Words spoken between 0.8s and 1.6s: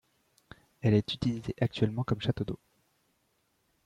Elle est utilisée